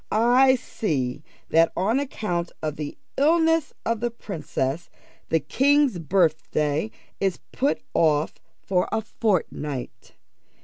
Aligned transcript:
I 0.11 0.55
see 0.55 1.23
that, 1.49 1.71
on 1.77 1.99
account 1.99 2.51
of 2.63 2.75
the 2.75 2.97
illness 3.17 3.71
of 3.85 3.99
the 3.99 4.09
princess, 4.09 4.89
the 5.29 5.39
king's 5.39 5.99
birthday 5.99 6.89
is 7.19 7.37
put 7.51 7.83
off 7.93 8.33
for 8.63 8.89
a 8.91 9.01
fortnight. 9.03 10.13